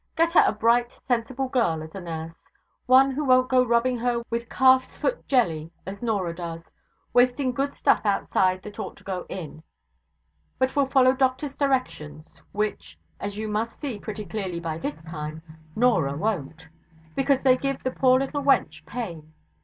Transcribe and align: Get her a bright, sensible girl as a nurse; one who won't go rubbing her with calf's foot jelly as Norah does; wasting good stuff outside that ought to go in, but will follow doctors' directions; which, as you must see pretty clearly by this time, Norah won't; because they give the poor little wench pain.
Get 0.15 0.33
her 0.33 0.43
a 0.47 0.51
bright, 0.51 0.93
sensible 1.07 1.47
girl 1.47 1.83
as 1.83 1.93
a 1.93 2.01
nurse; 2.01 2.47
one 2.87 3.11
who 3.11 3.23
won't 3.23 3.49
go 3.49 3.63
rubbing 3.63 3.99
her 3.99 4.23
with 4.31 4.49
calf's 4.49 4.97
foot 4.97 5.27
jelly 5.27 5.69
as 5.85 6.01
Norah 6.01 6.33
does; 6.33 6.73
wasting 7.13 7.51
good 7.51 7.71
stuff 7.71 8.03
outside 8.03 8.63
that 8.63 8.79
ought 8.79 8.97
to 8.97 9.03
go 9.03 9.27
in, 9.29 9.61
but 10.57 10.75
will 10.75 10.87
follow 10.87 11.13
doctors' 11.13 11.55
directions; 11.55 12.41
which, 12.51 12.97
as 13.19 13.37
you 13.37 13.47
must 13.47 13.79
see 13.79 13.99
pretty 13.99 14.25
clearly 14.25 14.59
by 14.59 14.79
this 14.79 14.99
time, 15.03 15.43
Norah 15.75 16.17
won't; 16.17 16.67
because 17.15 17.41
they 17.41 17.55
give 17.55 17.83
the 17.83 17.91
poor 17.91 18.17
little 18.17 18.41
wench 18.41 18.83
pain. 18.87 19.33